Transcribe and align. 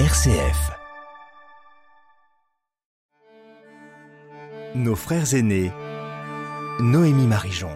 RCF. 0.00 0.72
Nos 4.74 4.96
frères 4.96 5.34
aînés. 5.34 5.70
Noémie 6.80 7.28
Marijon. 7.28 7.70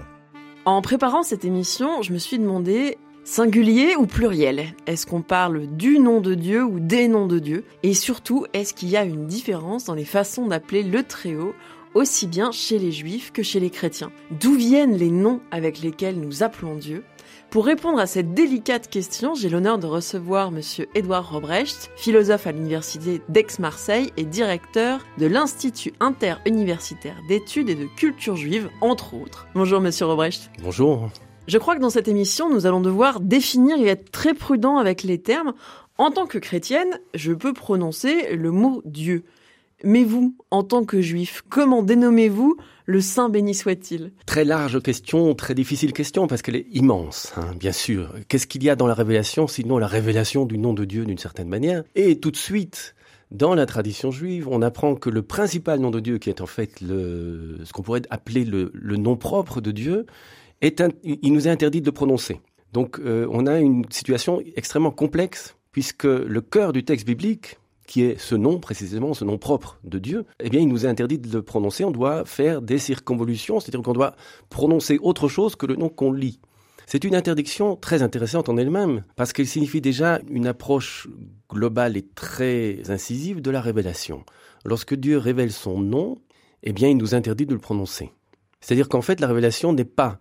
En 0.65 0.83
préparant 0.83 1.23
cette 1.23 1.45
émission, 1.45 2.03
je 2.03 2.13
me 2.13 2.19
suis 2.19 2.41
demandé 2.41 2.99
singulier 3.23 3.95
ou 3.95 4.07
pluriel? 4.07 4.75
Est-ce 4.89 5.07
qu'on 5.07 5.23
parle 5.23 5.69
du 5.69 6.01
nom 6.01 6.21
de 6.21 6.35
Dieu 6.35 6.65
ou 6.65 6.81
des 6.81 7.07
noms 7.07 7.29
de 7.29 7.39
Dieu? 7.39 7.65
Et 7.85 7.95
surtout, 7.95 8.47
est-ce 8.53 8.75
qu'il 8.75 8.89
y 8.89 8.97
a 8.97 9.05
une 9.05 9.29
différence 9.29 9.85
dans 9.85 9.95
les 9.95 10.05
façons 10.05 10.49
d'appeler 10.49 10.83
le 10.83 11.05
Très-Haut 11.05 11.55
aussi 11.95 12.27
bien 12.27 12.51
chez 12.51 12.81
les 12.81 12.91
juifs 12.91 13.31
que 13.31 13.45
chez 13.45 13.61
les 13.61 13.71
chrétiens? 13.71 14.11
D'où 14.41 14.55
viennent 14.55 14.97
les 14.97 15.13
noms 15.13 15.41
avec 15.53 15.83
lesquels 15.83 16.19
nous 16.19 16.43
appelons 16.43 16.75
Dieu? 16.75 17.05
Pour 17.51 17.65
répondre 17.65 17.99
à 17.99 18.07
cette 18.07 18.35
délicate 18.35 18.91
question, 18.91 19.35
j'ai 19.35 19.49
l'honneur 19.49 19.79
de 19.79 19.87
recevoir 19.87 20.51
monsieur 20.51 20.87
Édouard 20.95 21.33
Robrecht, 21.33 21.91
philosophe 21.97 22.47
à 22.47 22.53
l'université 22.53 23.23
d'Aix-Marseille 23.31 24.13
et 24.17 24.25
directeur 24.25 25.07
de 25.17 25.27
l'Institut 25.27 25.95
interuniversitaire 26.01 27.17
d'études 27.29 27.71
et 27.71 27.75
de 27.75 27.87
culture 27.97 28.37
juive, 28.37 28.69
entre 28.81 29.15
autres. 29.15 29.47
Bonjour 29.55 29.81
monsieur 29.81 30.07
Robrecht. 30.07 30.51
Bonjour. 30.63 31.09
Je 31.47 31.57
crois 31.57 31.75
que 31.75 31.81
dans 31.81 31.89
cette 31.89 32.09
émission, 32.09 32.51
nous 32.51 32.67
allons 32.67 32.83
devoir 32.83 33.21
définir 33.21 33.79
et 33.79 33.87
être 33.87 34.11
très 34.11 34.35
prudents 34.35 34.77
avec 34.77 35.03
les 35.03 35.19
termes. 35.19 35.55
En 35.97 36.11
tant 36.11 36.27
que 36.27 36.37
chrétienne, 36.37 37.01
je 37.15 37.33
peux 37.33 37.55
prononcer 37.55 38.37
le 38.37 38.51
mot 38.51 38.83
Dieu. 38.85 39.25
Mais 39.85 40.03
vous, 40.03 40.35
en 40.51 40.65
tant 40.65 40.85
que 40.85 41.01
juif, 41.01 41.43
comment 41.49 41.83
dénommez-vous 41.83 42.57
le 42.87 43.01
Saint 43.01 43.29
béni 43.29 43.55
soit-il? 43.55 44.13
Très 44.27 44.45
large 44.45 44.83
question, 44.83 45.35
très 45.35 45.55
difficile 45.55 45.93
question, 45.93 46.27
parce 46.27 46.43
qu'elle 46.43 46.57
est 46.57 46.67
immense, 46.73 47.33
hein, 47.37 47.55
bien 47.59 47.73
sûr. 47.73 48.15
Qu'est-ce 48.29 48.47
qu'il 48.47 48.65
y 48.65 48.71
a 48.71 48.77
dans 48.77 48.87
la 48.87 48.95
révélation, 48.95 49.47
sinon 49.47 49.79
la 49.79 49.87
révélation 49.87 50.47
du 50.47 50.59
nom 50.59 50.73
de 50.73 50.85
Dieu 50.85 51.05
d'une 51.05 51.19
certaine 51.19 51.49
manière? 51.49 51.85
Et 51.95 52.19
tout 52.19 52.31
de 52.31 52.37
suite, 52.37 52.95
dans 53.31 53.55
la 53.55 53.67
tradition 53.67 54.11
juive, 54.11 54.49
on 54.49 54.63
apprend 54.63 54.95
que 54.95 55.11
le 55.11 55.23
principal 55.23 55.81
nom 55.81 55.91
de 55.91 56.01
Dieu, 56.01 56.19
qui 56.19 56.31
est 56.31 56.41
en 56.41 56.47
fait 56.47 56.81
le, 56.81 57.59
ce 57.65 57.73
qu'on 57.73 57.83
pourrait 57.83 58.03
appeler 58.11 58.45
le, 58.45 58.73
nom 58.97 59.17
propre 59.17 59.61
de 59.61 59.71
Dieu, 59.71 60.07
est 60.63 60.83
il 61.05 61.33
nous 61.33 61.47
est 61.47 61.51
interdit 61.51 61.83
de 61.83 61.87
le 61.87 61.93
prononcer. 61.93 62.41
Donc 62.73 62.99
euh, 62.99 63.29
on 63.31 63.47
a 63.47 63.59
une 63.59 63.85
situation 63.91 64.43
extrêmement 64.57 64.91
complexe, 64.91 65.57
puisque 65.73 66.05
le 66.05 66.41
cœur 66.41 66.73
du 66.73 66.85
texte 66.85 67.07
biblique, 67.07 67.59
qui 67.89 68.03
est 68.03 68.21
ce 68.21 68.35
nom 68.35 68.61
précisément, 68.61 69.15
ce 69.15 69.25
nom 69.25 69.39
propre 69.39 69.81
de 69.83 69.99
Dieu, 69.99 70.27
eh 70.41 70.51
bien 70.51 70.61
il 70.61 70.69
nous 70.69 70.85
est 70.85 70.89
interdit 70.89 71.19
de 71.19 71.33
le 71.33 71.43
prononcer, 71.43 71.85
on 71.85 71.91
doit 71.91 72.25
faire 72.27 72.61
des 72.61 72.79
circonvolutions, 72.79 73.59
c'est-à-dire 73.59 73.83
qu'on 73.83 73.95
doit 73.95 74.15
prononcer 74.51 74.99
autre 75.01 75.27
chose 75.27 75.57
que 75.57 75.67
le 75.67 75.75
nom 75.75 75.89
qu'on 75.89 76.13
lit. 76.13 76.39
C'est 76.87 77.05
une 77.05 77.15
interdiction 77.15 77.77
très 77.77 78.03
intéressante 78.03 78.51
en 78.51 78.59
elle-même, 78.59 79.05
parce 79.17 79.33
qu'elle 79.33 79.47
signifie 79.47 79.81
déjà 79.81 80.21
une 80.31 80.47
approche 80.47 81.09
globale 81.51 81.97
et 81.97 82.03
très 82.03 82.91
incisive 82.91 83.41
de 83.41 83.51
la 83.51 83.63
révélation. 83.63 84.23
Lorsque 84.67 84.95
Dieu 84.95 85.17
révèle 85.17 85.51
son 85.51 85.81
nom, 85.81 86.19
eh 86.63 86.75
bien 86.75 86.89
il 86.89 86.99
nous 86.99 87.15
interdit 87.15 87.47
de 87.47 87.55
le 87.55 87.59
prononcer. 87.59 88.13
C'est-à-dire 88.61 88.89
qu'en 88.89 89.03
fait 89.03 89.19
la 89.19 89.27
révélation 89.29 89.73
n'est 89.73 89.85
pas, 89.85 90.19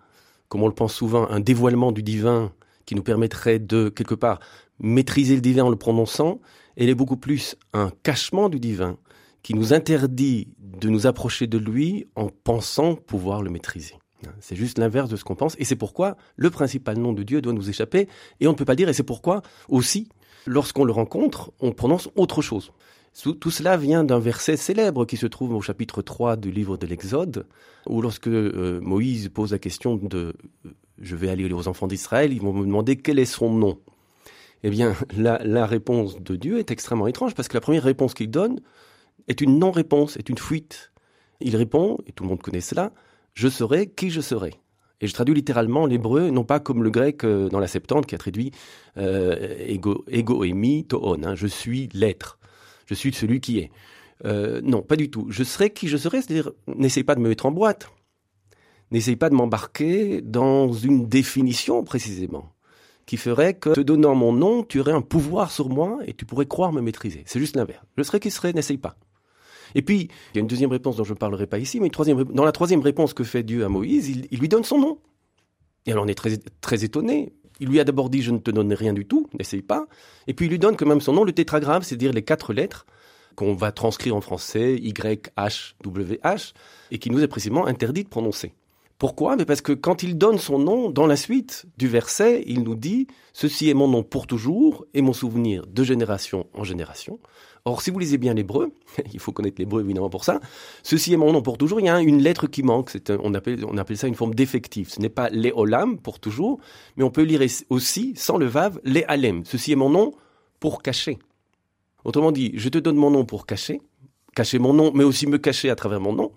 comme 0.48 0.64
on 0.64 0.68
le 0.68 0.74
pense 0.74 0.94
souvent, 0.94 1.30
un 1.30 1.42
dévoilement 1.42 1.92
du 1.92 2.02
divin 2.02 2.54
qui 2.86 2.96
nous 2.96 3.04
permettrait 3.04 3.60
de, 3.60 3.90
quelque 3.90 4.16
part, 4.16 4.40
maîtriser 4.80 5.36
le 5.36 5.42
divin 5.42 5.64
en 5.66 5.70
le 5.70 5.76
prononçant, 5.76 6.40
elle 6.76 6.90
est 6.90 6.96
beaucoup 6.96 7.18
plus 7.18 7.56
un 7.74 7.92
cachement 8.04 8.50
du 8.50 8.60
divin 8.60 8.98
qui 9.44 9.54
nous 9.54 9.74
interdit 9.74 10.50
de 10.60 10.90
nous 10.90 11.08
approcher 11.08 11.48
de 11.48 11.58
lui 11.58 12.08
en 12.16 12.30
pensant 12.30 12.96
pouvoir 12.96 13.42
le 13.42 13.50
maîtriser. 13.50 13.96
C'est 14.40 14.56
juste 14.56 14.80
l'inverse 14.80 15.10
de 15.10 15.16
ce 15.16 15.24
qu'on 15.24 15.36
pense, 15.36 15.56
et 15.60 15.64
c'est 15.64 15.76
pourquoi 15.76 16.18
le 16.36 16.50
principal 16.50 16.98
nom 16.98 17.14
de 17.14 17.24
Dieu 17.24 17.42
doit 17.42 17.54
nous 17.54 17.70
échapper, 17.70 18.08
et 18.40 18.48
on 18.48 18.52
ne 18.52 18.56
peut 18.56 18.66
pas 18.66 18.76
dire, 18.76 18.90
et 18.90 18.94
c'est 18.94 19.04
pourquoi 19.04 19.42
aussi, 19.70 20.10
lorsqu'on 20.46 20.86
le 20.86 20.92
rencontre, 20.92 21.52
on 21.60 21.72
prononce 21.72 22.10
autre 22.16 22.42
chose. 22.42 22.72
Tout 23.40 23.52
cela 23.52 23.78
vient 23.78 24.04
d'un 24.04 24.20
verset 24.20 24.58
célèbre 24.58 25.06
qui 25.06 25.18
se 25.18 25.26
trouve 25.26 25.54
au 25.54 25.62
chapitre 25.62 26.02
3 26.02 26.36
du 26.36 26.52
livre 26.52 26.78
de 26.78 26.86
l'Exode, 26.86 27.48
où 27.88 28.02
lorsque 28.02 28.28
euh, 28.28 28.80
Moïse 28.82 29.30
pose 29.30 29.52
la 29.52 29.60
question 29.60 29.96
de 29.96 30.34
euh, 30.66 30.72
je 31.00 31.16
vais 31.16 31.30
aller 31.30 31.52
aux 31.52 31.68
enfants 31.68 31.88
d'Israël, 31.88 32.34
ils 32.34 32.42
vont 32.42 32.54
me 32.54 32.66
demander 32.66 32.96
quel 32.96 33.20
est 33.20 33.26
son 33.26 33.52
nom. 33.52 33.80
Eh 34.64 34.70
bien, 34.70 34.96
la, 35.16 35.66
réponse 35.66 36.20
de 36.20 36.36
Dieu 36.36 36.60
est 36.60 36.72
extrêmement 36.72 37.08
étrange 37.08 37.36
parce 37.36 37.48
que 37.48 37.54
la 37.54 37.62
première 37.62 37.84
réponse 37.84 38.14
qu'il 38.14 38.32
donne 38.32 38.60
est 39.28 39.42
une 39.42 39.60
non-réponse, 39.60 40.18
est 40.18 40.30
une 40.30 40.38
fuite. 40.38 40.92
Il 41.40 41.56
répond, 41.56 41.98
et 42.08 42.12
tout 42.12 42.24
le 42.24 42.30
monde 42.30 42.42
connaît 42.42 42.62
cela, 42.62 42.92
je 43.34 43.48
serai 43.48 43.88
qui 43.88 44.10
je 44.10 44.22
serai. 44.22 44.56
Et 45.00 45.08
je 45.08 45.14
traduis 45.14 45.36
littéralement 45.36 45.86
l'hébreu, 45.86 46.32
non 46.32 46.44
pas 46.44 46.60
comme 46.60 46.84
le 46.84 46.90
grec 46.90 47.24
euh, 47.24 47.50
dans 47.50 47.60
la 47.60 47.68
Septante 47.68 48.08
qui 48.08 48.16
a 48.16 48.18
traduit 48.18 48.52
euh, 48.98 49.56
ego, 49.60 50.04
ego 50.08 50.44
toon, 50.88 51.24
hein, 51.24 51.36
je 51.36 51.46
suis 51.46 51.88
l'être, 51.94 52.40
je 52.88 52.96
suis 52.96 53.14
celui 53.14 53.40
qui 53.40 53.60
est. 53.60 53.72
Euh, 54.26 54.60
non, 54.64 54.82
pas 54.82 54.96
du 54.96 55.12
tout. 55.12 55.28
Je 55.30 55.44
serai 55.44 55.70
qui 55.70 55.88
je 55.88 55.98
serai, 55.98 56.24
c'est-à-dire 56.24 56.52
n'essaye 56.66 57.04
pas 57.04 57.14
de 57.14 57.20
me 57.20 57.30
mettre 57.30 57.46
en 57.46 57.52
boîte, 57.52 57.92
n'essaye 58.90 59.18
pas 59.18 59.30
de 59.30 59.36
m'embarquer 59.36 60.22
dans 60.22 60.74
une 60.74 61.08
définition 61.08 61.84
précisément 61.84 62.57
qui 63.08 63.18
ferait 63.18 63.56
que, 63.56 63.70
te 63.70 63.80
donnant 63.80 64.14
mon 64.14 64.34
nom, 64.34 64.64
tu 64.64 64.80
aurais 64.82 64.92
un 64.92 65.02
pouvoir 65.02 65.50
sur 65.50 65.70
moi 65.70 65.98
et 66.06 66.14
tu 66.14 66.26
pourrais 66.26 66.46
croire 66.46 66.74
me 66.74 66.82
maîtriser. 66.82 67.24
C'est 67.26 67.40
juste 67.40 67.56
l'inverse. 67.56 67.84
Je 67.98 68.04
serais 68.04 68.20
qui 68.20 68.30
serait, 68.30 68.54
n'essaye 68.54 68.78
pas. 68.78 68.98
Et 69.76 69.82
puis, 69.82 70.10
il 70.34 70.36
y 70.36 70.38
a 70.38 70.42
une 70.42 70.48
deuxième 70.48 70.72
réponse 70.72 70.98
dont 70.98 71.06
je 71.06 71.14
ne 71.14 71.18
parlerai 71.18 71.48
pas 71.48 71.58
ici, 71.58 71.80
mais 71.80 71.88
une 71.88 71.92
troisième, 71.92 72.24
dans 72.26 72.44
la 72.44 72.52
troisième 72.52 72.82
réponse 72.82 73.14
que 73.14 73.24
fait 73.24 73.44
Dieu 73.44 73.64
à 73.64 73.70
Moïse, 73.70 74.10
il, 74.10 74.40
lui 74.40 74.50
donne 74.50 74.66
son 74.66 74.78
nom. 74.78 75.00
Et 75.86 75.94
alors 75.94 76.04
on 76.04 76.08
est 76.08 76.16
très, 76.16 76.38
très 76.60 76.84
étonné. 76.84 77.34
Il 77.62 77.70
lui 77.70 77.80
a 77.80 77.86
d'abord 77.86 78.10
dit, 78.10 78.22
je 78.22 78.32
ne 78.32 78.40
te 78.40 78.52
donne 78.52 78.74
rien 78.74 78.94
du 78.94 79.08
tout, 79.08 79.28
n'essaye 79.40 79.62
pas. 79.62 79.88
Et 80.28 80.34
puis 80.34 80.48
il 80.48 80.50
lui 80.50 80.60
donne 80.60 80.76
quand 80.76 80.86
même 80.86 81.02
son 81.02 81.14
nom, 81.14 81.24
le 81.24 81.32
tétragramme, 81.32 81.84
c'est-à-dire 81.84 82.12
les 82.12 82.24
quatre 82.24 82.54
lettres 82.54 82.86
qu'on 83.36 83.54
va 83.54 83.72
transcrire 83.72 84.16
en 84.16 84.22
français, 84.22 84.76
Y, 84.76 85.32
H, 85.38 85.76
W, 85.84 86.20
H, 86.24 86.54
et 86.92 87.00
qui 87.00 87.10
nous 87.10 87.22
est 87.24 87.28
précisément 87.28 87.68
interdit 87.68 88.04
de 88.04 88.10
prononcer. 88.10 88.54
Pourquoi? 88.98 89.36
Mais 89.36 89.46
Parce 89.46 89.62
que 89.62 89.74
quand 89.74 90.02
il 90.02 90.18
donne 90.18 90.40
son 90.40 90.58
nom, 90.58 90.90
dans 90.90 91.06
la 91.06 91.16
suite 91.16 91.66
du 91.78 91.88
verset, 91.88 92.44
il 92.48 92.64
nous 92.64 92.76
dit⁇ 92.76 93.08
Ceci 93.34 93.70
est 93.70 93.76
mon 93.76 93.88
nom 93.88 94.04
pour 94.04 94.26
toujours 94.26 94.86
et 94.94 95.02
mon 95.02 95.14
souvenir 95.14 95.68
de 95.68 95.84
génération 95.84 96.48
en 96.54 96.64
génération⁇ 96.64 97.20
Or, 97.66 97.82
si 97.82 97.92
vous 97.92 98.00
lisez 98.00 98.18
bien 98.18 98.34
l'hébreu, 98.34 98.72
il 99.14 99.20
faut 99.20 99.34
connaître 99.34 99.58
l'hébreu 99.60 99.82
évidemment 99.82 100.10
pour 100.10 100.24
ça, 100.24 100.40
ceci 100.84 101.14
est 101.14 101.18
mon 101.18 101.34
nom 101.34 101.42
pour 101.42 101.58
toujours, 101.58 101.82
il 101.82 101.86
y 101.86 101.90
a 101.90 102.00
une 102.00 102.22
lettre 102.24 102.48
qui 102.48 102.64
manque, 102.64 102.98
on, 103.22 103.34
appelle, 103.34 103.98
ça 103.98 104.08
une 104.08 104.16
forme 104.16 104.34
d'effectif. 104.34 104.90
Ce 104.90 105.02
n'est 105.02 105.10
pas 105.10 105.30
olam 105.54 106.00
pour 106.00 106.20
toujours, 106.20 106.60
mais 106.96 107.04
on 107.04 107.12
peut 107.12 107.24
lire 107.24 107.42
aussi, 107.70 108.14
sans 108.16 108.38
le 108.38 108.46
vav, 108.46 108.80
alem. 109.08 109.44
Ceci 109.44 109.74
est 109.74 109.76
mon 109.76 109.90
nom 109.90 110.14
pour 110.62 110.82
cacher. 110.82 111.20
Autrement 112.06 112.32
dit, 112.32 112.54
je 112.56 112.70
te 112.70 112.78
donne 112.78 112.96
mon 112.96 113.12
nom 113.12 113.26
pour 113.26 113.46
cacher, 113.46 113.82
cacher 114.34 114.60
mon 114.60 114.74
nom, 114.74 114.94
mais 114.96 115.04
aussi 115.04 115.28
me 115.28 115.38
cacher 115.38 115.70
à 115.70 115.76
travers 115.76 116.00
mon 116.00 116.14
nom. 116.14 116.32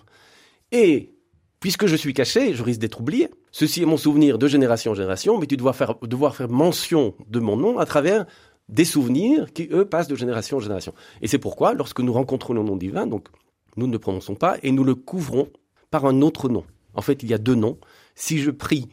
Et 0.73 1.15
Puisque 1.61 1.87
je 1.87 1.95
suis 1.95 2.15
caché, 2.15 2.55
je 2.55 2.63
risque 2.63 2.81
d'être 2.81 3.01
oublié. 3.01 3.29
Ceci 3.53 3.83
est 3.83 3.87
mon 3.87 3.99
souvenir 3.99 4.39
de 4.39 4.49
génération 4.49 4.93
en 4.93 4.95
génération, 4.95 5.39
mais 5.39 5.47
tu 5.47 5.59
dois 5.59 5.75
faire, 5.75 5.95
devoir 6.03 6.35
faire 6.35 6.49
mention 6.49 7.15
de 7.29 7.39
mon 7.39 7.57
nom 7.57 7.79
à 7.79 7.85
travers 7.85 8.25
des 8.71 8.87
souvenirs 8.87 9.53
qui, 9.53 9.69
eux, 9.71 9.85
passent 9.85 10.09
de 10.09 10.15
génération 10.15 10.57
en 10.57 10.61
génération. 10.61 10.95
Et 11.21 11.29
c'est 11.29 11.39
pourquoi, 11.39 11.75
lorsque 11.75 12.01
nous 12.01 12.13
rencontrons 12.13 12.55
le 12.55 12.63
nom 12.63 12.77
divin, 12.77 13.07
donc, 13.07 13.29
nous 13.77 13.87
ne 13.87 13.93
le 13.93 13.99
prononçons 13.99 14.35
pas 14.35 14.57
et 14.63 14.73
nous 14.73 14.85
le 14.85 14.95
couvrons 14.95 15.49
par 15.91 16.07
un 16.07 16.23
autre 16.23 16.49
nom. 16.49 16.65
En 16.95 17.03
fait, 17.03 17.23
il 17.23 17.29
y 17.29 17.35
a 17.35 17.39
deux 17.39 17.55
noms. 17.55 17.79
Si 18.15 18.39
je 18.39 18.51
prie, 18.51 18.89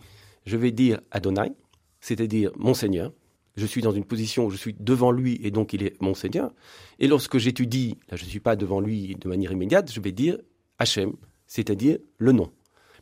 je 0.45 0.57
vais 0.57 0.71
dire 0.71 0.99
Adonai, 1.11 1.53
c'est-à-dire 2.01 2.51
mon 2.57 2.73
Seigneur. 2.73 3.13
Je 3.55 3.65
suis 3.65 3.81
dans 3.81 3.91
une 3.91 4.05
position 4.05 4.45
où 4.45 4.49
je 4.51 4.57
suis 4.57 4.75
devant 4.79 5.11
lui 5.11 5.39
et 5.43 5.49
donc 5.49 5.73
il 5.73 5.83
est 5.83 5.99
mon 5.99 6.13
Seigneur. 6.13 6.51
Et 6.99 7.07
lorsque 7.07 7.39
j'étudie, 7.39 7.97
là 8.09 8.17
je 8.17 8.23
ne 8.23 8.29
suis 8.29 8.39
pas 8.39 8.55
devant 8.55 8.79
lui 8.79 9.15
de 9.15 9.27
manière 9.27 9.51
immédiate, 9.51 9.91
je 9.91 9.99
vais 9.99 10.11
dire 10.11 10.37
Hachem, 10.77 11.13
c'est-à-dire 11.47 11.97
le 12.19 12.33
nom. 12.33 12.51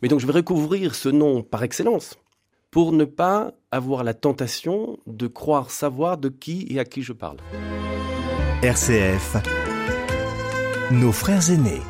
Mais 0.06 0.10
donc 0.10 0.20
je 0.20 0.28
vais 0.28 0.34
recouvrir 0.34 0.94
ce 0.94 1.10
nom 1.10 1.42
par 1.42 1.64
excellence 1.64 2.14
pour 2.70 2.92
ne 2.92 3.06
pas 3.06 3.56
avoir 3.72 4.04
la 4.04 4.14
tentation 4.14 5.00
de 5.08 5.26
croire 5.26 5.72
savoir 5.72 6.20
de 6.20 6.30
qui 6.30 6.68
et 6.70 6.78
à 6.78 6.86
qui 6.86 7.02
je 7.02 7.12
parle. 7.12 7.38
RCF, 8.62 9.38
nos 10.92 11.12
frères 11.12 11.50
aînés. 11.50 11.82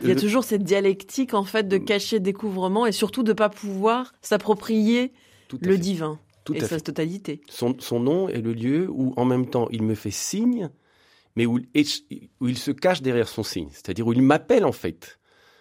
Il 0.00 0.10
y 0.10 0.12
a 0.12 0.14
toujours 0.14 0.44
cette 0.44 0.62
dialectique 0.62 1.34
en 1.34 1.42
fait 1.42 1.66
de 1.66 1.76
cacher 1.76 2.20
découvrement 2.20 2.86
et 2.86 2.92
surtout 2.92 3.24
de 3.24 3.32
ne 3.32 3.36
pas 3.36 3.48
pouvoir 3.48 4.14
s'approprier 4.22 5.12
le 5.60 5.76
divin 5.76 6.20
et 6.54 6.60
sa 6.60 6.78
totalité. 6.78 7.40
Son, 7.48 7.74
son, 7.80 7.98
nom 7.98 8.28
est 8.28 8.42
le 8.42 8.52
lieu 8.52 8.88
où 8.88 9.12
en 9.16 9.24
même 9.24 9.50
temps 9.50 9.66
il 9.72 9.82
me 9.82 9.96
fait 9.96 10.12
signe 10.12 10.70
mais 11.36 11.46
où, 11.46 11.60
il 11.74 12.58
se 12.58 12.70
cache 12.70 13.02
derrière 13.02 13.28
son 13.28 13.42
signe, 13.42 13.68
c'est-à-dire 13.70 14.06
où 14.06 14.12
il 14.12 14.22
m'appelle 14.22 14.64
en 14.64 14.72
fait 14.72 15.18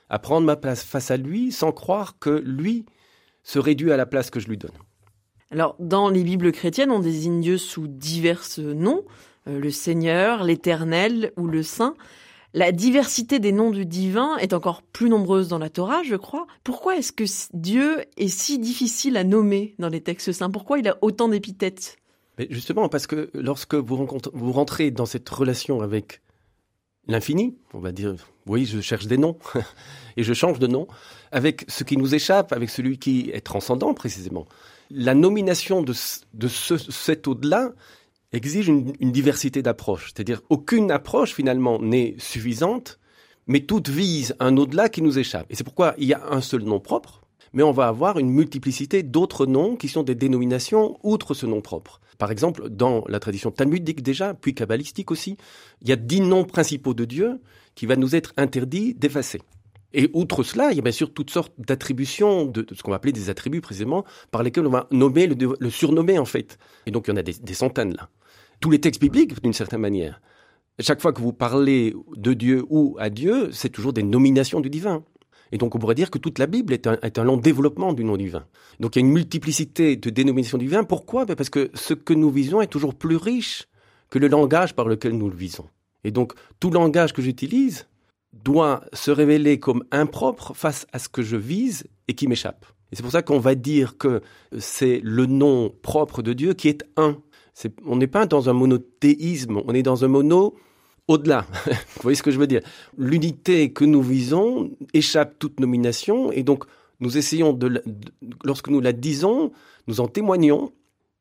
à 0.10 0.20
prendre 0.20 0.46
ma 0.46 0.56
place 0.56 0.84
face 0.84 1.12
à 1.12 1.18
lui 1.18 1.52
sans 1.52 1.72
croire 1.72 2.18
que 2.20 2.30
lui 2.30 2.86
se 3.44 3.60
réduit 3.60 3.92
à 3.92 3.98
la 3.98 4.06
place 4.06 4.30
que 4.30 4.40
je 4.40 4.48
lui 4.48 4.58
donne. 4.58 4.72
Alors, 5.52 5.76
dans 5.80 6.10
les 6.10 6.24
Bibles 6.24 6.52
chrétiennes, 6.52 6.92
on 6.92 7.00
désigne 7.00 7.42
Dieu 7.42 7.58
sous 7.58 7.88
divers 7.88 8.44
noms, 8.58 9.04
euh, 9.48 9.60
le 9.60 9.70
Seigneur, 9.70 10.44
l'Éternel 10.44 11.32
ou 11.38 11.48
le 11.48 11.62
Saint. 11.62 11.96
La 12.54 12.72
diversité 12.72 13.40
des 13.40 13.52
noms 13.52 13.70
du 13.70 13.86
divin 13.86 14.38
est 14.38 14.54
encore 14.54 14.82
plus 14.82 15.10
nombreuse 15.10 15.50
dans 15.50 15.60
la 15.60 15.70
Torah, 15.70 16.04
je 16.04 16.16
crois. 16.16 16.48
Pourquoi 16.64 16.96
est-ce 16.96 17.12
que 17.12 17.26
Dieu 17.54 18.06
est 18.18 18.30
si 18.30 18.60
difficile 18.60 19.18
à 19.18 19.24
nommer 19.24 19.76
dans 19.78 19.90
les 19.90 20.02
textes 20.02 20.32
saints? 20.32 20.50
Pourquoi 20.50 20.80
il 20.80 20.88
a 20.88 20.98
autant 21.02 21.28
d'épithètes? 21.28 21.98
Mais 22.38 22.48
justement, 22.50 22.90
parce 22.90 23.08
que 23.08 23.30
lorsque 23.34 23.76
vous, 23.76 24.06
rentrez 24.52 24.92
dans 24.92 25.06
cette 25.06 25.28
relation 25.30 25.82
avec 25.82 26.22
l'infini, 27.08 27.58
on 27.74 27.80
va 27.80 27.92
dire, 27.92 28.16
oui, 28.46 28.66
je 28.66 28.82
cherche 28.82 29.08
des 29.08 29.18
noms, 29.18 29.38
et 30.18 30.24
je 30.24 30.34
change 30.34 30.60
de 30.60 30.68
nom, 30.68 30.88
avec 31.32 31.66
ce 31.68 31.84
qui 31.84 31.98
nous 31.98 32.16
échappe, 32.16 32.52
avec 32.52 32.70
celui 32.70 32.98
qui 32.98 33.30
est 33.34 33.42
transcendant 33.42 33.94
précisément. 33.94 34.46
La 34.92 35.16
nomination 35.16 35.82
de, 35.82 35.94
de 36.34 36.48
ce, 36.48 36.78
cet 36.78 37.28
au-delà 37.28 37.72
exige 38.34 38.68
une, 38.68 38.94
une 39.00 39.12
diversité 39.12 39.62
d'approches, 39.62 40.12
c'est-à-dire 40.14 40.42
aucune 40.50 40.92
approche 40.92 41.34
finalement 41.34 41.80
n'est 41.80 42.16
suffisante, 42.18 43.00
mais 43.48 43.62
toutes 43.62 43.90
visent 43.90 44.36
un 44.40 44.58
au-delà 44.58 44.90
qui 44.90 45.02
nous 45.02 45.20
échappe. 45.20 45.46
Et 45.50 45.56
c'est 45.56 45.64
pourquoi 45.64 45.94
il 45.98 46.08
y 46.08 46.14
a 46.14 46.22
un 46.30 46.42
seul 46.42 46.64
nom 46.64 46.80
propre, 46.80 47.22
mais 47.54 47.64
on 47.64 47.72
va 47.72 47.88
avoir 47.88 48.20
une 48.20 48.30
multiplicité 48.30 49.04
d'autres 49.04 49.46
noms 49.46 49.76
qui 49.76 49.88
sont 49.88 50.04
des 50.04 50.16
dénominations 50.16 50.98
outre 51.04 51.34
ce 51.34 51.46
nom 51.46 51.62
propre. 51.62 52.02
Par 52.18 52.32
exemple, 52.32 52.70
dans 52.70 53.04
la 53.08 53.20
tradition 53.20 53.52
talmudique 53.52 54.02
déjà, 54.02 54.34
puis 54.34 54.54
kabbalistique 54.54 55.12
aussi, 55.12 55.38
il 55.82 55.90
y 55.90 55.92
a 55.92 55.96
dix 55.96 56.22
noms 56.22 56.46
principaux 56.46 56.94
de 56.94 57.06
Dieu 57.06 57.42
qui 57.76 57.86
va 57.86 57.96
nous 57.96 58.16
être 58.16 58.34
interdit 58.38 58.94
d'effacer. 58.94 59.42
Et 59.94 60.10
outre 60.14 60.44
cela, 60.44 60.72
il 60.72 60.76
y 60.76 60.80
a 60.80 60.82
bien 60.82 60.92
sûr 60.92 61.14
toutes 61.14 61.30
sortes 61.30 61.54
d'attributions, 61.58 62.46
de, 62.46 62.66
ce 62.74 62.84
qu'on 62.84 62.92
va 62.92 62.98
appeler 62.98 63.14
des 63.14 63.30
attributs 63.30 63.62
précisément, 63.62 64.04
par 64.30 64.44
lesquels 64.44 64.68
on 64.68 64.72
va 64.72 64.88
nommer 64.92 65.28
le, 65.28 65.70
surnommer 65.70 66.20
en 66.20 66.26
fait. 66.26 66.58
Et 66.86 66.92
donc 66.92 67.08
il 67.08 67.12
y 67.12 67.14
en 67.14 67.18
a 67.18 67.24
des, 67.24 67.34
des 67.34 67.54
centaines 67.54 67.96
là. 67.96 68.10
Tous 68.60 68.70
les 68.70 68.80
textes 68.80 69.02
bibliques, 69.02 69.42
d'une 69.42 69.54
certaine 69.54 69.82
manière. 69.82 70.22
Chaque 70.80 71.02
fois 71.02 71.14
que 71.14 71.22
vous 71.22 71.32
parlez 71.32 71.94
de 72.18 72.34
Dieu 72.34 72.66
ou 72.70 72.98
à 73.00 73.10
Dieu, 73.10 73.50
c'est 73.52 73.70
toujours 73.70 73.94
des 73.94 74.04
nominations 74.04 74.60
du 74.60 74.70
divin. 74.70 75.06
Et 75.56 75.58
donc 75.58 75.74
on 75.74 75.80
pourrait 75.80 75.96
dire 75.96 76.12
que 76.12 76.18
toute 76.18 76.38
la 76.38 76.48
Bible 76.48 76.74
est 76.74 76.86
un, 76.86 77.24
long 77.24 77.38
développement 77.38 77.94
du 77.94 78.04
nom 78.04 78.18
divin. 78.18 78.46
Donc 78.82 78.98
il 78.98 79.00
y 79.00 79.02
a 79.02 79.08
une 79.08 79.14
multiplicité 79.14 79.96
de 79.96 80.10
dénominations 80.10 80.58
divines. 80.58 80.84
Pourquoi? 80.86 81.24
Ben, 81.24 81.38
Parce 81.38 81.50
que 81.50 81.72
ce 81.74 81.94
que 81.94 82.14
nous 82.14 82.30
visons 82.30 82.60
est 82.60 82.68
toujours 82.68 82.94
plus 82.94 83.16
riche 83.16 83.70
que 84.10 84.20
le 84.20 84.28
langage 84.28 84.76
par 84.76 84.90
lequel 84.90 85.14
nous 85.14 85.30
le 85.30 85.36
visons. 85.38 85.70
Et 86.04 86.12
donc 86.12 86.34
tout 86.60 86.72
langage 86.72 87.14
que 87.14 87.22
j'utilise 87.22 87.88
doit 88.34 88.84
se 88.92 89.12
révéler 89.12 89.58
comme 89.58 89.86
impropre 89.92 90.54
face 90.54 90.88
à 90.92 91.00
ce 91.00 91.08
que 91.08 91.22
je 91.22 91.38
vise 91.38 91.86
et 92.10 92.16
qui 92.16 92.28
m'échappe. 92.28 92.66
Et 92.92 92.98
c'est 92.98 93.04
pour 93.04 93.14
ça 93.14 93.22
qu'on 93.22 93.40
va 93.40 93.56
dire 93.56 93.98
que 93.98 94.20
c'est 94.60 95.00
le 95.06 95.26
nom 95.26 95.74
propre 95.82 96.22
de 96.22 96.34
Dieu 96.34 96.54
qui 96.54 96.68
est 96.68 96.84
un. 96.98 97.16
on 97.86 97.96
n'est 97.96 98.08
pas 98.08 98.26
dans 98.26 98.50
un 98.50 98.54
monothéisme, 98.54 99.62
on 99.66 99.74
est 99.74 99.84
dans 99.84 100.04
un 100.04 100.10
mono 100.10 100.58
au-delà. 101.08 101.46
Vous 101.66 102.02
voyez 102.02 102.16
ce 102.16 102.24
que 102.24 102.32
je 102.32 102.40
veux 102.40 102.48
dire? 102.48 102.62
L'unité 102.98 103.72
que 103.72 103.86
nous 103.86 104.02
visons 104.02 104.72
échappe 104.94 105.38
toute 105.40 105.60
nomination 105.60 106.32
et 106.32 106.44
donc 106.44 106.66
nous 107.00 107.18
essayons 107.18 107.54
de, 107.54 107.84
lorsque 108.44 108.70
nous 108.70 108.82
la 108.82 108.94
disons, 108.94 109.52
nous 109.88 110.00
en 110.00 110.08
témoignons, 110.08 110.72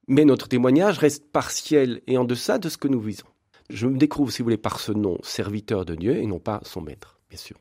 mais 0.06 0.24
notre 0.24 0.48
témoignage 0.48 0.98
reste 0.98 1.30
partiel 1.30 2.02
et 2.06 2.18
en 2.18 2.24
deçà 2.24 2.58
de 2.58 2.68
ce 2.68 2.76
que 2.76 2.88
nous 2.88 3.00
visons. 3.00 3.26
Je 3.70 3.86
me 3.86 3.96
découvre, 3.96 4.30
si 4.30 4.42
vous 4.42 4.46
voulez, 4.46 4.56
par 4.58 4.78
ce 4.78 4.92
nom, 4.92 5.18
serviteur 5.22 5.84
de 5.84 5.94
Dieu 5.94 6.16
et 6.16 6.26
non 6.26 6.38
pas 6.38 6.60
son 6.64 6.82
maître, 6.82 7.18
bien 7.30 7.38
sûr. 7.38 7.56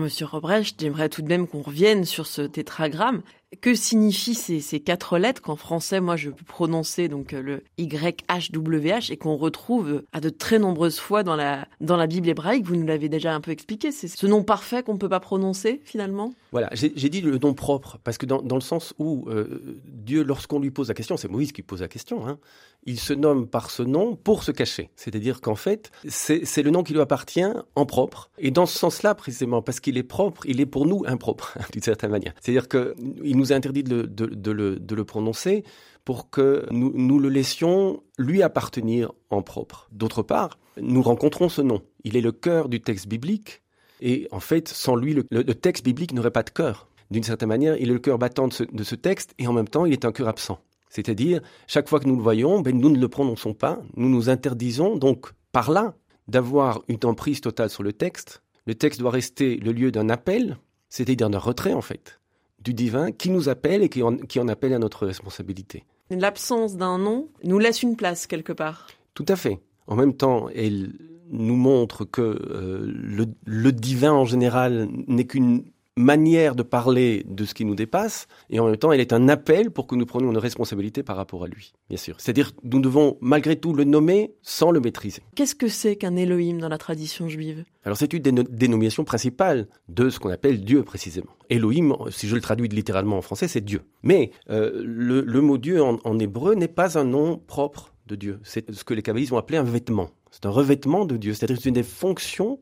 Monsieur 0.00 0.26
Robrecht, 0.26 0.80
j'aimerais 0.80 1.08
tout 1.08 1.22
de 1.22 1.28
même 1.28 1.46
qu'on 1.46 1.62
revienne 1.62 2.04
sur 2.04 2.26
ce 2.26 2.42
tétragramme. 2.42 3.22
Que 3.62 3.74
signifient 3.74 4.34
ces, 4.34 4.80
quatre 4.80 5.16
lettres 5.16 5.40
qu'en 5.40 5.56
français, 5.56 6.00
moi, 6.00 6.16
je 6.16 6.28
peux 6.28 6.44
prononcer 6.44 7.08
donc 7.08 7.32
euh, 7.32 7.40
le 7.40 7.64
YHWH 7.78 9.10
et 9.10 9.16
qu'on 9.16 9.36
retrouve 9.36 10.02
à 10.12 10.20
de 10.20 10.28
très 10.28 10.58
nombreuses 10.58 10.98
fois 10.98 11.22
dans 11.22 11.34
la, 11.34 11.66
dans 11.80 11.96
la 11.96 12.06
Bible 12.06 12.28
hébraïque 12.28 12.66
Vous 12.66 12.76
nous 12.76 12.86
l'avez 12.86 13.08
déjà 13.08 13.34
un 13.34 13.40
peu 13.40 13.50
expliqué. 13.50 13.90
C'est 13.90 14.08
ce 14.08 14.26
nom 14.26 14.42
parfait 14.42 14.82
qu'on 14.82 14.94
ne 14.94 14.98
peut 14.98 15.08
pas 15.08 15.20
prononcer, 15.20 15.80
finalement? 15.82 16.34
Voilà, 16.52 16.68
j'ai 16.72 16.90
dit 16.90 17.22
le 17.22 17.38
nom 17.38 17.54
propre, 17.54 17.98
parce 18.04 18.18
que 18.18 18.26
dans, 18.26 18.42
dans 18.42 18.54
le 18.54 18.60
sens 18.60 18.92
où 18.98 19.26
euh, 19.28 19.80
Dieu, 19.86 20.22
lorsqu'on 20.22 20.60
lui 20.60 20.70
pose 20.70 20.88
la 20.88 20.94
question, 20.94 21.16
c'est 21.16 21.28
Moïse 21.28 21.52
qui 21.52 21.62
pose 21.62 21.80
la 21.80 21.88
question, 21.88 22.28
hein, 22.28 22.38
il 22.84 22.98
se 22.98 23.12
nomme 23.12 23.46
par 23.46 23.70
ce 23.70 23.82
nom 23.82 24.16
pour 24.16 24.42
se 24.44 24.50
cacher. 24.50 24.90
C'est-à-dire 24.96 25.40
qu'en 25.40 25.54
fait, 25.54 25.90
c'est 26.08 26.62
le 26.62 26.70
nom 26.70 26.82
qui 26.82 26.94
lui 26.94 27.00
appartient 27.00 27.44
en 27.74 27.86
propre. 27.86 28.30
Et 28.38 28.50
dans 28.50 28.66
ce 28.66 28.78
sens-là, 28.78 29.14
précisément, 29.14 29.62
parce 29.62 29.80
qu'il 29.80 29.98
est 29.98 30.02
propre, 30.02 30.46
il 30.46 30.60
est 30.60 30.66
pour 30.66 30.86
nous 30.86 31.02
impropre, 31.06 31.58
d'une 31.72 31.82
certaine 31.82 32.10
manière. 32.10 32.32
C'est-à-dire 32.40 32.68
qu'il 32.68 33.36
nous 33.38 33.52
interdit 33.52 33.82
de 33.82 33.94
le, 33.96 34.06
de, 34.06 34.50
le, 34.50 34.78
de 34.78 34.94
le 34.94 35.04
prononcer 35.04 35.64
pour 36.04 36.30
que 36.30 36.66
nous, 36.70 36.92
nous 36.94 37.18
le 37.18 37.28
laissions 37.28 38.02
lui 38.18 38.42
appartenir 38.42 39.12
en 39.30 39.42
propre. 39.42 39.88
D'autre 39.92 40.22
part, 40.22 40.58
nous 40.80 41.02
rencontrons 41.02 41.48
ce 41.48 41.62
nom. 41.62 41.82
Il 42.04 42.16
est 42.16 42.20
le 42.20 42.32
cœur 42.32 42.68
du 42.68 42.80
texte 42.80 43.08
biblique. 43.08 43.62
Et 44.00 44.28
en 44.30 44.40
fait, 44.40 44.68
sans 44.68 44.96
lui, 44.96 45.14
le, 45.14 45.24
le 45.30 45.54
texte 45.54 45.84
biblique 45.84 46.12
n'aurait 46.12 46.30
pas 46.30 46.42
de 46.42 46.50
cœur. 46.50 46.88
D'une 47.10 47.22
certaine 47.22 47.48
manière, 47.48 47.76
il 47.76 47.88
est 47.88 47.92
le 47.92 47.98
cœur 47.98 48.18
battant 48.18 48.48
de 48.48 48.52
ce, 48.52 48.64
de 48.64 48.84
ce 48.84 48.94
texte 48.94 49.34
et 49.38 49.46
en 49.46 49.52
même 49.52 49.68
temps, 49.68 49.86
il 49.86 49.92
est 49.92 50.04
un 50.04 50.12
cœur 50.12 50.28
absent. 50.28 50.60
C'est-à-dire, 50.90 51.40
chaque 51.66 51.88
fois 51.88 52.00
que 52.00 52.06
nous 52.06 52.16
le 52.16 52.22
voyons, 52.22 52.60
ben, 52.60 52.78
nous 52.78 52.90
ne 52.90 52.98
le 52.98 53.08
prononçons 53.08 53.54
pas, 53.54 53.80
nous 53.96 54.08
nous 54.08 54.30
interdisons 54.30 54.96
donc 54.96 55.28
par 55.52 55.70
là 55.70 55.94
d'avoir 56.28 56.82
une 56.88 56.98
emprise 57.04 57.40
totale 57.40 57.70
sur 57.70 57.82
le 57.82 57.92
texte. 57.92 58.42
Le 58.66 58.74
texte 58.74 59.00
doit 59.00 59.10
rester 59.10 59.56
le 59.56 59.72
lieu 59.72 59.90
d'un 59.90 60.10
appel, 60.10 60.58
c'est-à-dire 60.88 61.30
d'un 61.30 61.38
retrait 61.38 61.72
en 61.72 61.80
fait, 61.80 62.17
du 62.62 62.74
divin 62.74 63.12
qui 63.12 63.30
nous 63.30 63.48
appelle 63.48 63.82
et 63.82 63.88
qui 63.88 64.02
en, 64.02 64.16
qui 64.16 64.40
en 64.40 64.48
appelle 64.48 64.72
à 64.74 64.78
notre 64.78 65.06
responsabilité. 65.06 65.84
L'absence 66.10 66.76
d'un 66.76 66.98
nom 66.98 67.28
nous 67.44 67.58
laisse 67.58 67.82
une 67.82 67.96
place 67.96 68.26
quelque 68.26 68.52
part. 68.52 68.86
Tout 69.14 69.26
à 69.28 69.36
fait. 69.36 69.60
En 69.86 69.96
même 69.96 70.14
temps, 70.14 70.48
elle 70.54 70.92
nous 71.30 71.56
montre 71.56 72.04
que 72.04 72.22
euh, 72.22 72.80
le, 72.84 73.26
le 73.44 73.72
divin 73.72 74.12
en 74.12 74.24
général 74.24 74.88
n'est 75.06 75.26
qu'une 75.26 75.64
manière 75.98 76.54
de 76.54 76.62
parler 76.62 77.24
de 77.28 77.44
ce 77.44 77.54
qui 77.54 77.64
nous 77.64 77.74
dépasse, 77.74 78.26
et 78.50 78.60
en 78.60 78.66
même 78.66 78.76
temps, 78.76 78.92
elle 78.92 79.00
est 79.00 79.12
un 79.12 79.28
appel 79.28 79.70
pour 79.70 79.86
que 79.86 79.94
nous 79.94 80.06
prenions 80.06 80.30
une 80.30 80.38
responsabilité 80.38 81.02
par 81.02 81.16
rapport 81.16 81.44
à 81.44 81.46
lui, 81.46 81.74
bien 81.88 81.98
sûr. 81.98 82.16
C'est-à-dire, 82.18 82.52
nous 82.62 82.80
devons 82.80 83.18
malgré 83.20 83.56
tout 83.56 83.72
le 83.72 83.84
nommer 83.84 84.34
sans 84.42 84.70
le 84.70 84.80
maîtriser. 84.80 85.22
Qu'est-ce 85.34 85.54
que 85.54 85.68
c'est 85.68 85.96
qu'un 85.96 86.16
Elohim 86.16 86.58
dans 86.58 86.68
la 86.68 86.78
tradition 86.78 87.28
juive? 87.28 87.64
Alors, 87.84 87.96
c'est 87.96 88.12
une 88.12 88.22
des 88.22 88.32
dénominations 88.32 89.04
principales 89.04 89.66
de 89.88 90.10
ce 90.10 90.18
qu'on 90.18 90.30
appelle 90.30 90.64
Dieu, 90.64 90.82
précisément. 90.82 91.30
Elohim, 91.50 91.94
si 92.10 92.28
je 92.28 92.34
le 92.34 92.40
traduis 92.40 92.68
littéralement 92.68 93.18
en 93.18 93.22
français, 93.22 93.48
c'est 93.48 93.60
Dieu. 93.60 93.82
Mais 94.02 94.30
euh, 94.50 94.82
le, 94.84 95.40
mot 95.40 95.58
Dieu 95.58 95.82
en, 95.82 95.98
en 96.04 96.18
hébreu 96.18 96.54
n'est 96.54 96.68
pas 96.68 96.98
un 96.98 97.04
nom 97.04 97.38
propre 97.46 97.92
de 98.06 98.16
Dieu. 98.16 98.40
C'est 98.42 98.72
ce 98.72 98.84
que 98.84 98.94
les 98.94 99.02
kabbalistes 99.02 99.30
vont 99.30 99.38
appeler 99.38 99.58
un 99.58 99.64
vêtement. 99.64 100.10
C'est 100.30 100.46
un 100.46 100.50
revêtement 100.50 101.04
de 101.04 101.16
Dieu, 101.16 101.34
c'est-à-dire 101.34 101.56
c'est 101.60 101.68
une 101.68 101.74
des 101.74 101.82
fonctions 101.82 102.58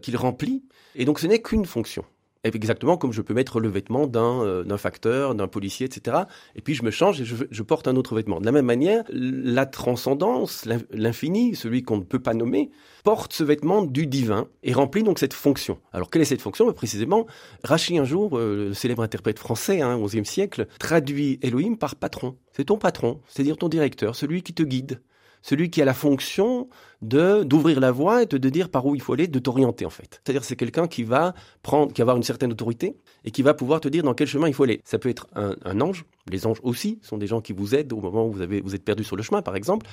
qu'il 0.00 0.16
remplit, 0.16 0.62
et 0.94 1.04
donc 1.04 1.18
ce 1.18 1.26
n'est 1.26 1.42
qu'une 1.42 1.66
fonction. 1.66 2.04
Exactement 2.42 2.96
comme 2.96 3.12
je 3.12 3.20
peux 3.20 3.34
mettre 3.34 3.60
le 3.60 3.68
vêtement 3.68 4.06
d'un 4.06 4.42
euh, 4.42 4.76
facteur, 4.78 5.34
d'un 5.34 5.46
policier, 5.46 5.84
etc. 5.84 6.24
Et 6.54 6.62
puis 6.62 6.74
je 6.74 6.82
me 6.82 6.90
change 6.90 7.20
et 7.20 7.24
je, 7.26 7.62
porte 7.62 7.86
un 7.86 7.96
autre 7.96 8.14
vêtement. 8.14 8.40
De 8.40 8.46
la 8.46 8.52
même 8.52 8.64
manière, 8.64 9.04
la 9.10 9.66
transcendance, 9.66 10.66
l'infini, 10.90 11.54
celui 11.54 11.82
qu'on 11.82 11.98
ne 11.98 12.02
peut 12.02 12.18
pas 12.18 12.32
nommer, 12.32 12.70
porte 13.04 13.34
ce 13.34 13.44
vêtement 13.44 13.82
du 13.82 14.06
divin 14.06 14.48
et 14.62 14.72
remplit 14.72 15.02
donc 15.02 15.18
cette 15.18 15.34
fonction. 15.34 15.80
Alors 15.92 16.08
quelle 16.08 16.22
est 16.22 16.26
cette 16.26 16.40
fonction? 16.40 16.72
Précisément, 16.72 17.26
Rachi 17.62 17.98
un 17.98 18.04
jour, 18.04 18.38
euh, 18.38 18.68
le 18.68 18.74
célèbre 18.74 19.02
interprète 19.02 19.38
français, 19.38 19.82
hein, 19.82 19.98
11e 19.98 20.24
siècle, 20.24 20.66
traduit 20.78 21.38
Elohim 21.42 21.76
par 21.76 21.94
patron. 21.94 22.38
C'est 22.52 22.64
ton 22.64 22.78
patron, 22.78 23.20
c'est-à-dire 23.28 23.58
ton 23.58 23.68
directeur, 23.68 24.16
celui 24.16 24.42
qui 24.42 24.54
te 24.54 24.62
guide 24.62 25.02
celui 25.42 25.70
qui 25.70 25.80
a 25.82 25.84
la 25.84 25.94
fonction 25.94 26.68
de 27.02 27.42
d'ouvrir 27.44 27.80
la 27.80 27.92
voie 27.92 28.22
et 28.22 28.26
de, 28.26 28.48
dire 28.48 28.68
par 28.68 28.84
où 28.86 28.94
il 28.94 29.00
faut 29.00 29.14
aller, 29.14 29.26
de 29.26 29.38
t'orienter 29.38 29.86
en 29.86 29.90
fait. 29.90 30.20
C'est-à-dire 30.22 30.44
c'est 30.44 30.56
quelqu'un 30.56 30.86
qui 30.86 31.02
va 31.02 31.34
prendre, 31.62 31.92
qui 31.92 32.00
va 32.00 32.04
avoir 32.04 32.16
une 32.16 32.22
certaine 32.22 32.52
autorité 32.52 32.96
et 33.24 33.30
qui 33.30 33.42
va 33.42 33.54
pouvoir 33.54 33.80
te 33.80 33.88
dire 33.88 34.02
dans 34.02 34.14
quel 34.14 34.26
chemin 34.26 34.48
il 34.48 34.54
faut 34.54 34.64
aller. 34.64 34.80
Ça 34.84 34.98
peut 34.98 35.08
être 35.08 35.26
un, 35.34 35.80
ange, 35.80 36.04
les 36.28 36.46
anges 36.46 36.60
aussi 36.62 36.98
sont 37.02 37.16
des 37.16 37.26
gens 37.26 37.40
qui 37.40 37.52
vous 37.52 37.74
aident 37.74 37.92
au 37.92 38.00
moment 38.00 38.26
où 38.26 38.32
vous 38.32 38.42
avez 38.42 38.60
vous 38.60 38.74
êtes 38.74 38.84
perdu 38.84 39.04
sur 39.04 39.16
le 39.16 39.22
chemin 39.22 39.42
par 39.42 39.56
exemple. 39.56 39.86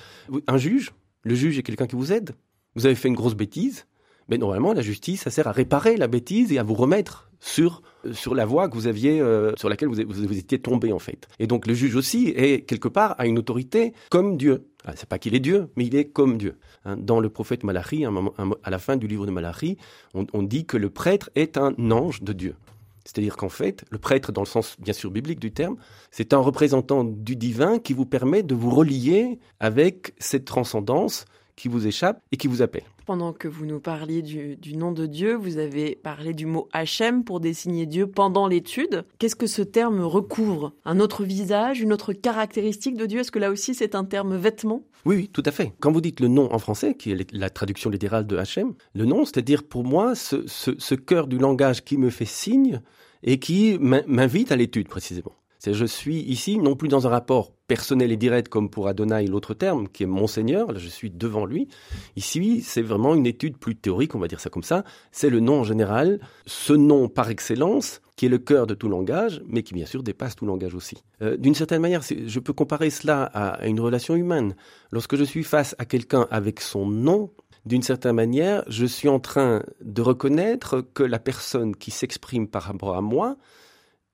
Un 0.47 0.57
juge, 0.57 0.91
le 1.23 1.35
juge 1.35 1.57
est 1.57 1.63
quelqu'un 1.63 1.87
qui 1.87 1.95
vous 1.95 2.11
aide. 2.11 2.31
Vous 2.75 2.85
avez 2.85 2.95
fait 2.95 3.07
une 3.07 3.15
grosse 3.15 3.35
bêtise, 3.35 3.85
mais 4.27 4.37
normalement 4.37 4.73
la 4.73 4.81
justice 4.81 5.21
ça 5.21 5.31
sert 5.31 5.47
à 5.47 5.51
réparer 5.51 5.97
la 5.97 6.07
bêtise 6.07 6.51
et 6.51 6.59
à 6.59 6.63
vous 6.63 6.75
remettre 6.75 7.26
sur 7.39 7.81
sur 8.13 8.35
la 8.35 8.45
voie 8.45 8.69
que 8.69 8.75
vous 8.75 8.87
aviez 8.87 9.19
euh, 9.19 9.53
sur 9.57 9.69
laquelle 9.69 9.89
vous, 9.89 10.01
vous, 10.07 10.37
étiez 10.37 10.59
tombé 10.59 10.93
en 10.93 10.99
fait. 10.99 11.27
Et 11.39 11.47
donc 11.47 11.67
le 11.67 11.73
juge 11.73 11.95
aussi 11.95 12.29
est 12.35 12.61
quelque 12.61 12.87
part 12.87 13.15
à 13.17 13.27
une 13.27 13.37
autorité 13.37 13.93
comme 14.09 14.37
Dieu. 14.37 14.67
Ah, 14.85 14.93
c'est 14.95 15.09
pas 15.09 15.19
qu'il 15.19 15.35
est 15.35 15.39
Dieu, 15.39 15.69
mais 15.75 15.85
il 15.85 15.95
est 15.95 16.05
comme 16.05 16.37
Dieu. 16.37 16.57
Hein, 16.85 16.95
dans 16.97 17.19
le 17.19 17.29
prophète 17.29 17.63
Malachi, 17.63 18.05
à 18.05 18.69
la 18.69 18.79
fin 18.79 18.95
du 18.95 19.07
livre 19.07 19.25
de 19.25 19.31
Malachi, 19.31 19.77
on, 20.13 20.43
dit 20.43 20.65
que 20.65 20.77
le 20.77 20.89
prêtre 20.89 21.29
est 21.35 21.57
un 21.57 21.73
ange 21.91 22.21
de 22.21 22.31
Dieu. 22.31 22.55
C'est-à-dire 23.03 23.35
qu'en 23.35 23.49
fait, 23.49 23.83
le 23.89 23.97
prêtre, 23.97 24.31
dans 24.31 24.41
le 24.41 24.47
sens 24.47 24.75
bien 24.79 24.93
sûr 24.93 25.11
biblique 25.11 25.39
du 25.39 25.51
terme, 25.51 25.75
c'est 26.11 26.33
un 26.33 26.39
représentant 26.39 27.03
du 27.03 27.35
divin 27.35 27.79
qui 27.79 27.93
vous 27.93 28.05
permet 28.05 28.43
de 28.43 28.55
vous 28.55 28.69
relier 28.69 29.39
avec 29.59 30.13
cette 30.19 30.45
transcendance 30.45 31.25
qui 31.55 31.67
vous 31.67 31.87
échappe 31.87 32.21
et 32.31 32.37
qui 32.37 32.47
vous 32.47 32.61
appelle. 32.61 32.83
Pendant 33.07 33.31
que 33.31 33.47
vous 33.47 33.65
nous 33.65 33.79
parliez 33.79 34.21
du, 34.21 34.75
nom 34.75 34.91
de 34.91 35.05
Dieu, 35.05 35.33
vous 35.35 35.57
avez 35.57 35.95
parlé 35.95 36.33
du 36.33 36.45
mot 36.45 36.67
Hachem 36.73 37.23
pour 37.23 37.39
désigner 37.39 37.85
Dieu 37.85 38.05
pendant 38.05 38.47
l'étude. 38.47 39.05
Qu'est-ce 39.17 39.37
que 39.37 39.47
ce 39.47 39.61
terme 39.61 40.01
recouvre? 40.01 40.73
Un 40.83 40.99
autre 40.99 41.23
visage, 41.23 41.79
une 41.79 41.93
autre 41.93 42.11
caractéristique 42.11 42.97
de 42.97 43.05
Dieu? 43.05 43.21
Est-ce 43.21 43.31
que 43.31 43.39
là 43.39 43.49
aussi 43.49 43.73
c'est 43.73 43.95
un 43.95 44.03
terme 44.03 44.35
vêtement? 44.35 44.83
Oui, 45.05 45.29
tout 45.31 45.43
à 45.45 45.51
fait. 45.51 45.71
Quand 45.79 45.93
vous 45.93 46.01
dites 46.01 46.19
le 46.19 46.27
nom 46.27 46.53
en 46.53 46.59
français, 46.59 46.95
qui 46.95 47.11
est 47.11 47.31
la 47.33 47.49
traduction 47.49 47.89
littérale 47.89 48.27
de 48.27 48.35
Hachem, 48.35 48.73
le 48.93 49.05
nom, 49.05 49.23
c'est-à-dire 49.23 49.63
pour 49.63 49.85
moi 49.85 50.13
ce, 50.13 50.43
ce 50.45 50.95
cœur 50.95 51.27
du 51.27 51.37
langage 51.37 51.85
qui 51.85 51.97
me 51.97 52.09
fait 52.09 52.25
signe 52.25 52.81
et 53.23 53.39
qui 53.39 53.77
m'invite 53.79 54.51
à 54.51 54.57
l'étude 54.57 54.89
précisément. 54.89 55.33
C'est 55.59 55.73
je 55.73 55.85
suis 55.85 56.19
ici 56.21 56.57
non 56.57 56.75
plus 56.75 56.87
dans 56.87 57.07
un 57.07 57.09
rapport 57.09 57.51
personnel 57.67 58.11
et 58.11 58.17
direct 58.17 58.47
comme 58.47 58.69
pour 58.69 58.87
Adonai 58.87 59.27
l'autre 59.27 59.53
terme 59.53 59.87
qui 59.87 60.03
est 60.03 60.07
mon 60.07 60.27
Seigneur, 60.27 60.77
je 60.77 60.87
suis 60.87 61.09
devant 61.09 61.45
lui. 61.45 61.67
Ici, 62.15 62.61
c'est 62.61 62.81
vraiment 62.81 63.13
une 63.13 63.25
étude 63.25 63.57
plus 63.57 63.75
théorique, 63.75 64.15
on 64.15 64.19
va 64.19 64.27
dire 64.27 64.39
ça 64.39 64.49
comme 64.49 64.63
ça. 64.63 64.83
C'est 65.11 65.29
le 65.29 65.39
nom 65.39 65.59
en 65.59 65.63
général, 65.63 66.19
ce 66.45 66.73
nom 66.73 67.09
par 67.09 67.29
excellence 67.29 68.01
qui 68.15 68.25
est 68.25 68.29
le 68.29 68.39
cœur 68.39 68.65
de 68.65 68.73
tout 68.73 68.89
langage, 68.89 69.43
mais 69.45 69.61
qui 69.61 69.73
bien 69.75 69.85
sûr 69.85 70.01
dépasse 70.01 70.35
tout 70.35 70.45
langage 70.45 70.73
aussi. 70.73 70.97
Euh, 71.21 71.37
d'une 71.37 71.53
certaine 71.53 71.81
manière, 71.81 72.01
je 72.01 72.39
peux 72.39 72.53
comparer 72.53 72.89
cela 72.89 73.23
à 73.25 73.67
une 73.67 73.79
relation 73.79 74.15
humaine. 74.15 74.55
Lorsque 74.91 75.15
je 75.15 75.23
suis 75.23 75.43
face 75.43 75.75
à 75.77 75.85
quelqu'un 75.85 76.27
avec 76.31 76.59
son 76.59 76.87
nom, 76.87 77.31
d'une 77.67 77.83
certaine 77.83 78.15
manière, 78.15 78.63
je 78.67 78.85
suis 78.85 79.07
en 79.07 79.19
train 79.19 79.61
de 79.81 80.01
reconnaître 80.01 80.81
que 80.93 81.03
la 81.03 81.19
personne 81.19 81.75
qui 81.75 81.91
s'exprime 81.91 82.47
par 82.47 82.63
rapport 82.63 82.95
à 82.95 83.01
moi 83.01 83.35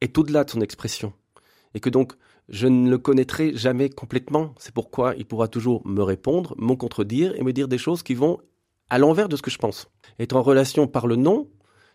est 0.02 0.18
au-delà 0.18 0.44
de 0.44 0.50
son 0.50 0.60
expression 0.60 1.14
et 1.74 1.80
que 1.80 1.90
donc 1.90 2.14
je 2.50 2.68
ne 2.68 2.90
le 2.90 2.98
connaîtrai 2.98 3.56
jamais 3.56 3.90
complètement. 3.90 4.54
C'est 4.58 4.74
pourquoi 4.74 5.16
il 5.18 5.26
pourra 5.26 5.48
toujours 5.48 5.86
me 5.88 6.02
répondre, 6.02 6.56
me 6.58 6.76
contredire 6.76 7.34
et 7.36 7.44
me 7.44 7.54
dire 7.54 7.68
des 7.68 7.78
choses 7.78 8.04
qui 8.04 8.16
vont 8.16 8.40
à 8.90 8.98
l'envers 8.98 9.30
de 9.30 9.36
ce 9.36 9.42
que 9.42 9.52
je 9.52 9.58
pense. 9.58 9.90
Être 10.20 10.36
en 10.36 10.42
relation 10.42 10.88
par 10.88 11.08
le 11.08 11.16
non, 11.16 11.48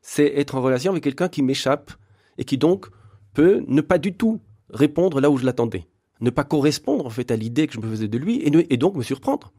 c'est 0.02 0.38
être 0.38 0.54
en 0.54 0.62
relation 0.62 0.90
avec 0.90 1.04
quelqu'un 1.04 1.28
qui 1.28 1.42
m'échappe 1.42 1.92
et 2.38 2.44
qui 2.44 2.58
donc 2.58 2.86
peut 3.34 3.62
ne 3.66 3.80
pas 3.80 3.98
du 3.98 4.14
tout 4.14 4.40
répondre 4.70 5.20
là 5.20 5.30
où 5.30 5.36
je 5.36 5.44
l'attendais, 5.44 5.86
ne 6.20 6.30
pas 6.30 6.44
correspondre 6.44 7.06
en 7.06 7.10
fait 7.10 7.30
à 7.30 7.36
l'idée 7.36 7.66
que 7.66 7.74
je 7.74 7.80
me 7.80 7.88
faisais 7.88 8.08
de 8.08 8.18
lui 8.18 8.42
et, 8.42 8.76
donc 8.76 8.96
me 8.96 9.02
surprendre. 9.02 9.52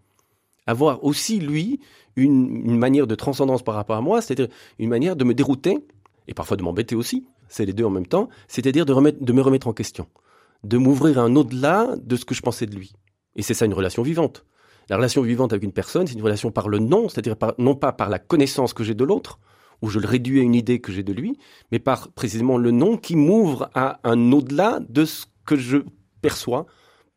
Avoir 0.66 1.04
aussi 1.04 1.40
lui 1.40 1.80
une, 2.16 2.66
une 2.66 2.78
manière 2.78 3.08
de 3.08 3.16
transcendance 3.16 3.64
par 3.64 3.76
rapport 3.76 3.96
à 3.96 4.02
moi, 4.02 4.22
c'est-à-dire 4.22 4.54
une 4.78 4.90
manière 4.90 5.16
de 5.16 5.24
me 5.24 5.34
dérouter 5.34 5.78
et 6.28 6.34
parfois 6.34 6.58
de 6.58 6.64
m'embêter 6.64 6.96
aussi, 6.96 7.26
c'est 7.50 7.66
les 7.66 7.74
deux 7.74 7.84
en 7.84 7.90
même 7.90 8.08
temps, 8.08 8.30
c'est-à-dire 8.48 8.86
de, 8.86 8.94
me 8.94 9.42
remettre 9.42 9.68
en 9.68 9.74
question, 9.74 10.08
de 10.64 10.78
m'ouvrir 10.78 11.20
à 11.20 11.24
un 11.24 11.36
au-delà 11.36 11.96
de 11.98 12.16
ce 12.16 12.26
que 12.26 12.36
je 12.36 12.42
pensais 12.42 12.66
de 12.66 12.76
lui. 12.76 12.94
Et 13.36 13.42
c'est 13.42 13.54
ça 13.54 13.66
une 13.66 13.74
relation 13.74 14.04
vivante. 14.04 14.46
La 14.90 14.96
relation 14.96 15.22
vivante 15.22 15.52
avec 15.52 15.64
une 15.64 15.74
personne, 15.74 16.08
c'est 16.08 16.14
une 16.14 16.24
relation 16.24 16.52
par 16.52 16.70
le 16.70 16.80
non, 16.80 17.10
c'est-à-dire 17.10 17.36
non 17.58 17.76
pas 17.76 17.92
par 17.92 18.10
la 18.10 18.20
connaissance 18.20 18.74
que 18.74 18.84
j'ai 18.84 18.96
de 18.96 19.04
l'autre, 19.04 19.40
où 19.82 19.90
je 19.90 20.00
le 20.00 20.08
réduis 20.08 20.40
à 20.40 20.44
une 20.44 20.56
idée 20.56 20.80
que 20.80 20.92
j'ai 20.92 21.04
de 21.04 21.14
lui, 21.14 21.38
mais 21.72 21.80
par 21.80 22.12
précisément 22.12 22.58
le 22.58 22.72
non 22.72 22.98
qui 22.98 23.16
m'ouvre 23.16 23.70
à 23.74 24.00
un 24.04 24.32
au-delà 24.32 24.80
de 24.88 25.06
ce 25.06 25.26
que 25.46 25.56
je 25.56 25.78
perçois 26.22 26.66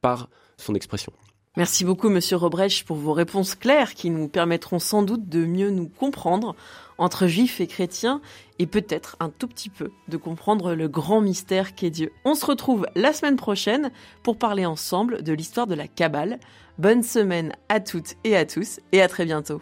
par 0.01 0.29
son 0.57 0.75
expression. 0.75 1.13
Merci 1.59 1.85
beaucoup, 1.85 2.09
Monsieur 2.09 2.37
Robrech, 2.37 2.85
pour 2.87 2.97
vos 2.97 3.13
réponses 3.13 3.55
claires 3.55 3.93
qui 3.93 4.09
nous 4.09 4.27
permettront 4.27 4.79
sans 4.79 5.03
doute 5.03 5.29
de 5.29 5.45
mieux 5.45 5.69
nous 5.69 5.87
comprendre 5.87 6.57
entre 6.97 7.27
juifs 7.27 7.61
et 7.61 7.67
chrétiens 7.67 8.23
et 8.59 8.67
peut-être 8.67 9.17
un 9.21 9.29
tout 9.29 9.49
petit 9.49 9.69
peu 9.69 9.91
de 10.09 10.17
comprendre 10.17 10.75
le 10.75 10.89
grand 10.89 11.21
mystère 11.21 11.75
qu'est 11.75 11.91
Dieu. 11.91 12.11
On 12.25 12.35
se 12.35 12.47
retrouve 12.47 12.87
la 12.95 13.13
semaine 13.13 13.37
prochaine 13.37 13.91
pour 14.23 14.39
parler 14.39 14.65
ensemble 14.65 15.23
de 15.23 15.35
l'histoire 15.35 15.67
de 15.67 15.75
la 15.75 15.89
Kabbale. 15.89 16.41
Bonne 16.79 17.03
semaine 17.03 17.55
à 17.69 17.81
toutes 17.81 18.15
et 18.25 18.35
à 18.35 18.47
tous 18.47 18.81
et 18.93 19.03
à 19.03 19.09
très 19.09 19.27
bientôt. 19.27 19.61